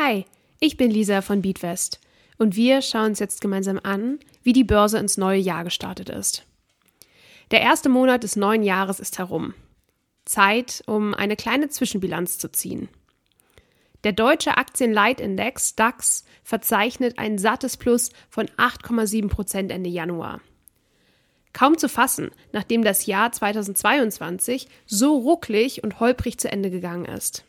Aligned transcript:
Hi, 0.00 0.26
ich 0.60 0.76
bin 0.76 0.92
Lisa 0.92 1.22
von 1.22 1.42
Beatwest 1.42 1.98
und 2.38 2.54
wir 2.54 2.82
schauen 2.82 3.06
uns 3.06 3.18
jetzt 3.18 3.40
gemeinsam 3.40 3.80
an, 3.82 4.20
wie 4.44 4.52
die 4.52 4.62
Börse 4.62 4.96
ins 4.96 5.16
neue 5.16 5.40
Jahr 5.40 5.64
gestartet 5.64 6.08
ist. 6.08 6.46
Der 7.50 7.62
erste 7.62 7.88
Monat 7.88 8.22
des 8.22 8.36
neuen 8.36 8.62
Jahres 8.62 9.00
ist 9.00 9.18
herum. 9.18 9.54
Zeit, 10.24 10.84
um 10.86 11.14
eine 11.14 11.34
kleine 11.34 11.68
Zwischenbilanz 11.68 12.38
zu 12.38 12.48
ziehen. 12.52 12.88
Der 14.04 14.12
deutsche 14.12 14.56
Aktienleitindex 14.56 15.74
DAX 15.74 16.24
verzeichnet 16.44 17.18
ein 17.18 17.36
sattes 17.36 17.76
Plus 17.76 18.10
von 18.30 18.46
8,7 18.50 19.26
Prozent 19.26 19.72
Ende 19.72 19.90
Januar. 19.90 20.40
Kaum 21.52 21.76
zu 21.76 21.88
fassen, 21.88 22.30
nachdem 22.52 22.84
das 22.84 23.06
Jahr 23.06 23.32
2022 23.32 24.68
so 24.86 25.16
rucklig 25.16 25.82
und 25.82 25.98
holprig 25.98 26.38
zu 26.38 26.52
Ende 26.52 26.70
gegangen 26.70 27.06
ist. 27.06 27.47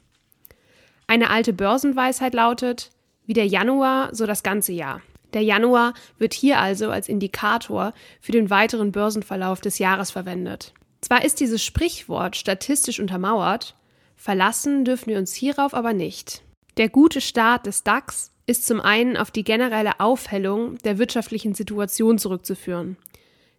Eine 1.09 1.31
alte 1.31 1.53
Börsenweisheit 1.53 2.35
lautet, 2.35 2.91
wie 3.25 3.33
der 3.33 3.47
Januar, 3.47 4.13
so 4.13 4.27
das 4.27 4.43
ganze 4.43 4.73
Jahr. 4.73 5.01
Der 5.33 5.41
Januar 5.41 5.95
wird 6.19 6.35
hier 6.35 6.59
also 6.59 6.91
als 6.91 7.09
Indikator 7.09 7.93
für 8.21 8.31
den 8.31 8.51
weiteren 8.51 8.91
Börsenverlauf 8.91 9.59
des 9.59 9.79
Jahres 9.79 10.11
verwendet. 10.11 10.71
Zwar 11.01 11.25
ist 11.25 11.39
dieses 11.39 11.65
Sprichwort 11.65 12.35
statistisch 12.35 12.99
untermauert, 12.99 13.75
verlassen 14.17 14.85
dürfen 14.85 15.07
wir 15.07 15.17
uns 15.17 15.33
hierauf 15.33 15.73
aber 15.73 15.93
nicht. 15.93 16.43
Der 16.77 16.89
gute 16.89 17.21
Start 17.21 17.65
des 17.65 17.83
DAX 17.83 18.31
ist 18.45 18.67
zum 18.67 18.79
einen 18.79 19.17
auf 19.17 19.31
die 19.31 19.43
generelle 19.43 19.99
Aufhellung 19.99 20.77
der 20.83 20.99
wirtschaftlichen 20.99 21.55
Situation 21.55 22.19
zurückzuführen, 22.19 22.97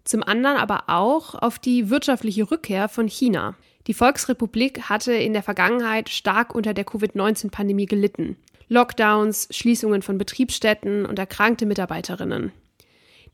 zum 0.04 0.22
anderen 0.22 0.56
aber 0.56 0.84
auch 0.86 1.34
auf 1.34 1.58
die 1.58 1.90
wirtschaftliche 1.90 2.48
Rückkehr 2.48 2.88
von 2.88 3.08
China. 3.08 3.56
Die 3.86 3.94
Volksrepublik 3.94 4.88
hatte 4.88 5.12
in 5.12 5.32
der 5.32 5.42
Vergangenheit 5.42 6.08
stark 6.08 6.54
unter 6.54 6.74
der 6.74 6.84
Covid-19-Pandemie 6.84 7.86
gelitten. 7.86 8.36
Lockdowns, 8.68 9.48
Schließungen 9.50 10.02
von 10.02 10.18
Betriebsstätten 10.18 11.06
und 11.06 11.18
erkrankte 11.18 11.66
Mitarbeiterinnen. 11.66 12.52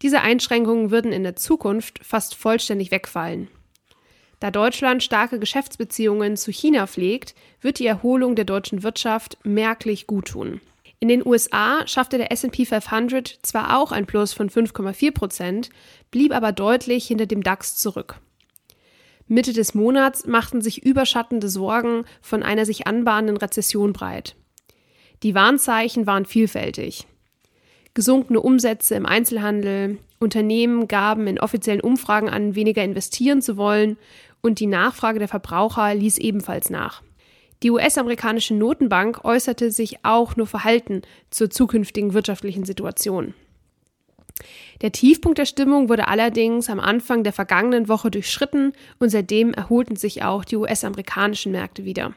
Diese 0.03 0.21
Einschränkungen 0.21 0.91
würden 0.91 1.13
in 1.13 1.25
der 1.25 1.37
Zukunft 1.37 2.01
fast 2.03 2.35
vollständig 2.35 2.91
wegfallen. 2.91 3.49
Da 4.41 4.51
Deutschland 4.51 5.03
starke 5.03 5.39
Geschäftsbeziehungen 5.39 6.37
zu 6.37 6.53
China 6.53 6.87
pflegt, 6.87 7.35
wird 7.61 7.79
die 7.79 7.87
Erholung 7.87 8.37
der 8.37 8.45
deutschen 8.45 8.83
Wirtschaft 8.83 9.39
merklich 9.45 10.07
guttun. 10.07 10.61
In 11.01 11.09
den 11.09 11.27
USA 11.27 11.87
schaffte 11.87 12.19
der 12.19 12.33
SP 12.33 12.65
500 12.65 13.39
zwar 13.43 13.79
auch 13.79 13.93
ein 13.93 14.07
Plus 14.07 14.33
von 14.33 14.49
5,4 14.49 15.13
Prozent, 15.13 15.71
blieb 16.11 16.35
aber 16.35 16.53
deutlich 16.53 17.07
hinter 17.07 17.27
dem 17.27 17.43
DAX 17.43 17.77
zurück. 17.77 18.21
Mitte 19.29 19.53
des 19.53 19.75
Monats 19.75 20.27
machten 20.27 20.61
sich 20.61 20.85
überschattende 20.85 21.49
Sorgen 21.49 22.05
von 22.23 22.43
einer 22.43 22.65
sich 22.65 22.87
anbahnenden 22.87 23.37
Rezession 23.37 23.93
breit. 23.93 24.37
Die 25.23 25.35
Warnzeichen 25.35 26.07
waren 26.07 26.27
vielfältig. 26.27 27.07
Gesunkene 27.95 28.41
Umsätze 28.41 28.95
im 28.95 29.07
Einzelhandel, 29.07 29.99
Unternehmen 30.19 30.87
gaben 30.87 31.27
in 31.27 31.41
offiziellen 31.41 31.81
Umfragen 31.81 32.29
an, 32.29 32.55
weniger 32.55 32.85
investieren 32.85 33.43
zu 33.43 33.57
wollen 33.57 33.97
und 34.43 34.61
die 34.61 34.67
Nachfrage 34.67 35.19
der 35.19 35.29
Verbraucher 35.29 35.95
ließ 35.95 36.19
ebenfalls 36.19 36.71
nach. 36.71 37.03
Die 37.63 37.71
US-amerikanische 37.71 38.55
Notenbank 38.55 39.25
äußerte 39.25 39.71
sich 39.71 40.05
auch 40.05 40.37
nur 40.37 40.47
verhalten 40.47 41.03
zur 41.31 41.51
zukünftigen 41.51 42.13
wirtschaftlichen 42.13 42.65
Situation. 42.65 43.35
Der 44.83 44.93
Tiefpunkt 44.93 45.39
der 45.39 45.47
Stimmung 45.47 45.89
wurde 45.89 46.09
allerdings 46.09 46.69
am 46.69 46.81
Anfang 46.81 47.25
der 47.25 47.33
vergangenen 47.33 47.89
Woche 47.89 48.11
durchschritten 48.11 48.73
und 48.99 49.09
seitdem 49.09 49.55
erholten 49.55 49.97
sich 49.97 50.23
auch 50.23 50.45
die 50.45 50.57
US-amerikanischen 50.57 51.53
Märkte 51.53 51.85
wieder. 51.85 52.15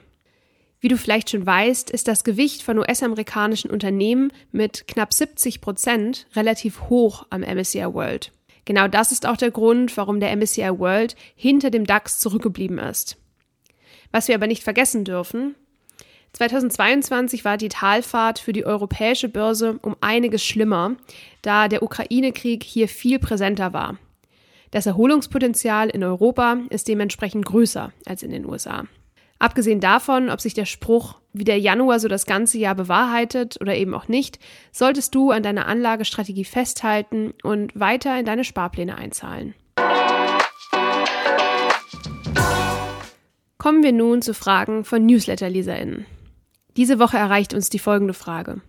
Wie 0.81 0.88
du 0.88 0.97
vielleicht 0.97 1.30
schon 1.30 1.46
weißt, 1.46 1.90
ist 1.90 2.07
das 2.07 2.24
Gewicht 2.24 2.63
von 2.63 2.78
US-amerikanischen 2.78 3.69
Unternehmen 3.69 4.31
mit 4.52 4.88
knapp 4.88 5.13
70 5.13 5.59
Prozent 5.62 6.28
relativ 6.35 6.84
hoch 6.90 7.25
am 7.30 7.41
MSCI 7.41 7.94
World. 7.94 8.31
Genau 8.66 8.88
das 8.88 9.12
ist 9.12 9.25
auch 9.25 9.38
der 9.38 9.51
Grund, 9.51 9.96
warum 9.97 10.19
der 10.19 10.36
MSCI 10.36 10.80
World 10.80 11.16
hinter 11.36 11.69
dem 11.69 11.86
DAX 11.86 12.19
zurückgeblieben 12.19 12.78
ist. 12.78 13.18
Was 14.12 14.28
wir 14.28 14.36
aber 14.36 14.47
nicht 14.47 14.63
vergessen 14.63 15.03
dürfen, 15.03 15.56
2022 16.34 17.44
war 17.44 17.57
die 17.57 17.69
Talfahrt 17.69 18.40
für 18.40 18.53
die 18.53 18.66
europäische 18.66 19.29
Börse 19.29 19.79
um 19.81 19.95
einiges 20.01 20.44
schlimmer, 20.44 20.95
da 21.41 21.67
der 21.67 21.84
Ukraine-Krieg 21.84 22.63
hier 22.63 22.88
viel 22.88 23.19
präsenter 23.19 23.73
war. 23.73 23.97
Das 24.72 24.85
Erholungspotenzial 24.85 25.89
in 25.89 26.03
Europa 26.03 26.57
ist 26.69 26.88
dementsprechend 26.88 27.45
größer 27.45 27.91
als 28.06 28.22
in 28.22 28.31
den 28.31 28.45
USA. 28.45 28.85
Abgesehen 29.39 29.79
davon, 29.79 30.29
ob 30.29 30.41
sich 30.41 30.53
der 30.53 30.66
Spruch 30.66 31.16
wie 31.34 31.45
der 31.45 31.59
Januar 31.59 32.00
so 32.00 32.07
das 32.07 32.25
ganze 32.25 32.57
Jahr 32.57 32.75
bewahrheitet 32.75 33.57
oder 33.62 33.75
eben 33.75 33.94
auch 33.94 34.07
nicht, 34.07 34.38
solltest 34.72 35.16
du 35.16 35.31
an 35.31 35.44
deiner 35.44 35.66
Anlagestrategie 35.66 36.44
festhalten 36.45 37.34
und 37.41 37.79
weiter 37.79 38.19
in 38.19 38.25
deine 38.25 38.44
Sparpläne 38.44 38.97
einzahlen. 38.97 39.56
Kommen 43.57 43.84
wir 43.84 43.91
nun 43.91 44.22
zu 44.22 44.34
Fragen 44.34 44.84
von 44.84 45.06
Newsletter-LeserInnen. 45.06 46.06
Diese 46.79 46.97
Woche 46.97 47.17
erreicht 47.17 47.53
uns 47.53 47.67
die 47.67 47.78
folgende 47.78 48.13
Frage. 48.13 48.62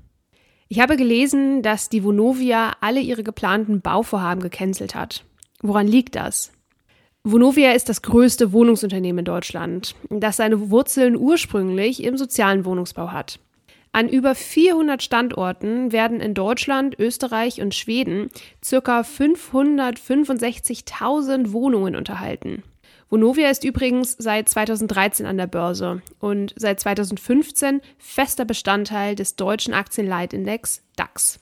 Ich 0.66 0.81
habe 0.81 0.97
gelesen, 0.97 1.62
dass 1.62 1.88
die 1.88 2.03
Vonovia 2.03 2.72
alle 2.81 2.98
ihre 2.98 3.22
geplanten 3.22 3.82
Bauvorhaben 3.82 4.43
gecancelt 4.43 4.97
hat. 4.97 5.22
Woran 5.62 5.87
liegt 5.87 6.16
das? 6.16 6.50
Vonovia 7.22 7.70
ist 7.70 7.88
das 7.88 8.03
größte 8.03 8.53
Wohnungsunternehmen 8.53 9.20
in 9.20 9.26
Deutschland, 9.26 9.94
das 10.09 10.38
seine 10.38 10.70
Wurzeln 10.70 11.15
ursprünglich 11.15 12.03
im 12.03 12.16
sozialen 12.16 12.65
Wohnungsbau 12.65 13.12
hat. 13.12 13.38
An 13.93 14.09
über 14.09 14.34
400 14.34 15.04
Standorten 15.04 15.93
werden 15.93 16.19
in 16.19 16.34
Deutschland, 16.34 16.99
Österreich 16.99 17.62
und 17.62 17.76
Schweden 17.76 18.31
ca. 18.69 19.03
565.000 19.03 21.53
Wohnungen 21.53 21.94
unterhalten. 21.94 22.65
Vonovia 23.10 23.50
ist 23.50 23.65
übrigens 23.65 24.15
seit 24.19 24.48
2013 24.48 25.26
an 25.26 25.37
der 25.37 25.48
Börse 25.48 26.00
und 26.21 26.54
seit 26.56 26.78
2015 26.78 27.81
fester 27.98 28.44
Bestandteil 28.44 29.16
des 29.16 29.34
deutschen 29.34 29.75
Aktienleitindex 29.75 30.82
DAX. 30.94 31.41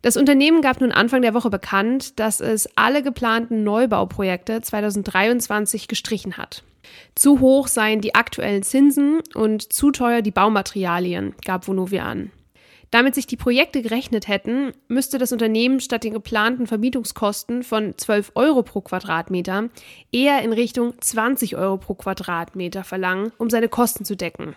Das 0.00 0.16
Unternehmen 0.16 0.62
gab 0.62 0.80
nun 0.80 0.90
Anfang 0.90 1.20
der 1.20 1.34
Woche 1.34 1.50
bekannt, 1.50 2.18
dass 2.18 2.40
es 2.40 2.66
alle 2.76 3.02
geplanten 3.02 3.62
Neubauprojekte 3.62 4.62
2023 4.62 5.86
gestrichen 5.86 6.38
hat. 6.38 6.64
Zu 7.14 7.40
hoch 7.40 7.68
seien 7.68 8.00
die 8.00 8.14
aktuellen 8.14 8.62
Zinsen 8.62 9.20
und 9.34 9.70
zu 9.72 9.92
teuer 9.92 10.22
die 10.22 10.30
Baumaterialien, 10.30 11.34
gab 11.44 11.68
Vonovia 11.68 12.04
an. 12.04 12.32
Damit 12.92 13.14
sich 13.14 13.26
die 13.26 13.38
Projekte 13.38 13.80
gerechnet 13.80 14.28
hätten, 14.28 14.72
müsste 14.86 15.16
das 15.16 15.32
Unternehmen 15.32 15.80
statt 15.80 16.04
den 16.04 16.12
geplanten 16.12 16.66
Vermietungskosten 16.66 17.62
von 17.62 17.96
12 17.96 18.32
Euro 18.34 18.62
pro 18.62 18.82
Quadratmeter 18.82 19.70
eher 20.12 20.42
in 20.42 20.52
Richtung 20.52 20.92
20 21.00 21.56
Euro 21.56 21.78
pro 21.78 21.94
Quadratmeter 21.94 22.84
verlangen, 22.84 23.32
um 23.38 23.48
seine 23.48 23.70
Kosten 23.70 24.04
zu 24.04 24.14
decken. 24.14 24.56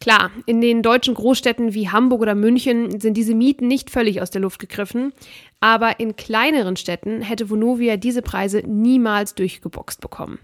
Klar, 0.00 0.30
in 0.46 0.60
den 0.60 0.84
deutschen 0.84 1.14
Großstädten 1.14 1.74
wie 1.74 1.88
Hamburg 1.88 2.20
oder 2.22 2.36
München 2.36 3.00
sind 3.00 3.16
diese 3.16 3.34
Mieten 3.34 3.66
nicht 3.66 3.90
völlig 3.90 4.22
aus 4.22 4.30
der 4.30 4.42
Luft 4.42 4.60
gegriffen, 4.60 5.12
aber 5.58 5.98
in 5.98 6.14
kleineren 6.14 6.76
Städten 6.76 7.22
hätte 7.22 7.50
Vonovia 7.50 7.96
diese 7.96 8.22
Preise 8.22 8.62
niemals 8.64 9.34
durchgeboxt 9.34 10.00
bekommen. 10.00 10.38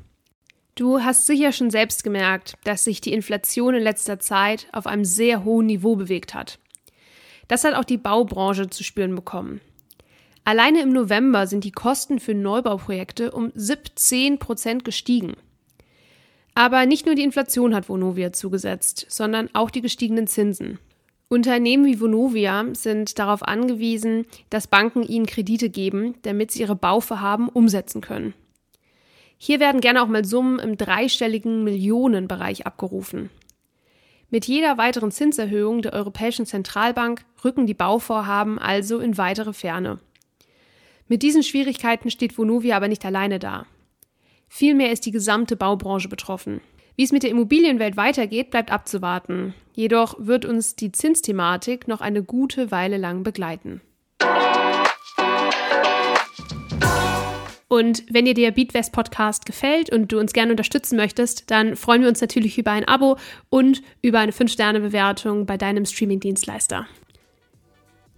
Du 0.75 1.01
hast 1.03 1.27
sicher 1.27 1.53
schon 1.53 1.71
selbst 1.71 2.03
gemerkt, 2.03 2.55
dass 2.65 2.83
sich 2.83 3.01
die 3.01 3.13
Inflation 3.13 3.75
in 3.75 3.85
letzter 3.85 4.19
Zeit 4.19 4.67
auf 4.73 4.89
einem 4.89 5.05
sehr 5.05 5.45
hohen 5.45 5.67
Niveau 5.67 5.95
bewegt 5.95 6.35
hat. 6.35 6.59
Das 7.51 7.65
hat 7.65 7.75
auch 7.75 7.85
die 7.85 7.97
Baubranche 7.97 8.71
zu 8.71 8.85
spüren 8.85 9.17
bekommen. 9.17 9.61
Alleine 10.45 10.83
im 10.83 10.93
November 10.93 11.49
sind 11.49 11.65
die 11.65 11.73
Kosten 11.73 12.21
für 12.21 12.33
Neubauprojekte 12.33 13.33
um 13.33 13.51
17 13.57 14.39
Prozent 14.39 14.85
gestiegen. 14.85 15.35
Aber 16.55 16.87
nicht 16.87 17.07
nur 17.07 17.17
die 17.17 17.25
Inflation 17.25 17.75
hat 17.75 17.89
Vonovia 17.89 18.33
zugesetzt, 18.33 19.05
sondern 19.09 19.51
auch 19.53 19.71
die 19.71 19.81
gestiegenen 19.81 20.29
Zinsen. 20.29 20.79
Unternehmen 21.27 21.87
wie 21.87 22.01
Vonovia 22.01 22.67
sind 22.73 23.19
darauf 23.19 23.43
angewiesen, 23.43 24.27
dass 24.51 24.69
Banken 24.69 25.03
ihnen 25.03 25.27
Kredite 25.27 25.71
geben, 25.71 26.15
damit 26.23 26.53
sie 26.53 26.61
ihre 26.61 26.77
Bauvorhaben 26.77 27.49
umsetzen 27.49 28.01
können. 28.01 28.33
Hier 29.39 29.59
werden 29.59 29.81
gerne 29.81 30.03
auch 30.03 30.09
mal 30.09 30.25
Summen 30.25 30.61
im 30.61 30.77
dreistelligen 30.77 31.65
Millionenbereich 31.65 32.65
abgerufen. 32.65 33.29
Mit 34.31 34.47
jeder 34.47 34.79
weiteren 34.79 35.11
Zinserhöhung 35.11 35.83
der 35.83 35.93
Europäischen 35.93 36.47
Zentralbank 36.47 37.25
rücken 37.45 37.67
die 37.67 37.75
Bauvorhaben 37.75 38.59
also 38.59 39.01
in 39.01 39.19
weitere 39.19 39.53
Ferne. 39.53 39.99
Mit 41.09 41.25
diesen 41.25 41.43
Schwierigkeiten 41.43 42.11
steht 42.11 42.39
Vonovia 42.39 42.77
aber 42.77 42.87
nicht 42.87 43.05
alleine 43.05 43.41
da. 43.41 43.67
Vielmehr 44.49 44.93
ist 44.93 45.05
die 45.05 45.11
gesamte 45.11 45.57
Baubranche 45.57 46.09
betroffen. 46.09 46.61
Wie 46.95 47.03
es 47.03 47.13
mit 47.13 47.25
der 47.25 47.31
Immobilienwelt 47.31 47.97
weitergeht, 47.97 48.51
bleibt 48.51 48.71
abzuwarten. 48.71 49.55
Jedoch 49.75 50.15
wird 50.19 50.45
uns 50.45 50.77
die 50.77 50.93
Zinsthematik 50.93 51.89
noch 51.89 52.01
eine 52.01 52.23
gute 52.23 52.71
Weile 52.71 52.99
lang 52.99 53.25
begleiten. 53.25 53.81
Und 57.73 58.03
wenn 58.11 58.25
dir 58.25 58.35
der 58.35 58.51
Beatwest 58.51 58.91
Podcast 58.91 59.47
gefällt 59.47 59.93
und 59.93 60.11
du 60.11 60.19
uns 60.19 60.33
gerne 60.33 60.51
unterstützen 60.51 60.97
möchtest, 60.97 61.53
dann 61.53 61.77
freuen 61.77 62.03
wir 62.03 62.09
uns 62.09 62.21
natürlich 62.21 62.59
über 62.59 62.73
ein 62.73 62.87
Abo 62.89 63.17
und 63.49 63.81
über 64.03 64.19
eine 64.19 64.33
5-Sterne-Bewertung 64.33 65.47
bei 65.47 65.57
deinem 65.57 65.87
Streaming-Dienstleister. 65.87 66.89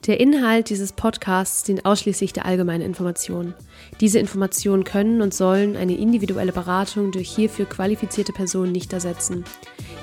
Der 0.07 0.21
Inhalt 0.21 0.71
dieses 0.71 0.95
Podcasts 0.95 1.65
dient 1.65 1.85
ausschließlich 1.85 2.33
der 2.33 2.47
allgemeinen 2.47 2.83
Information. 2.83 3.53
Diese 4.01 4.19
Informationen 4.19 4.85
können 4.85 5.21
und 5.21 5.35
sollen 5.35 5.77
eine 5.77 5.99
individuelle 5.99 6.53
Beratung 6.53 7.13
durch 7.13 7.29
hierfür 7.29 7.67
qualifizierte 7.67 8.33
Personen 8.33 8.73
nicht 8.73 8.95
ersetzen. 8.95 9.45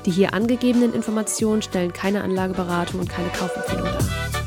Die 0.05 0.11
hier 0.11 0.35
angegebenen 0.35 0.93
Informationen 0.93 1.63
stellen 1.63 1.91
keine 1.91 2.21
Anlageberatung 2.21 2.99
und 2.99 3.09
keine 3.09 3.29
Kaufempfehlung 3.29 3.85
dar. 3.85 4.38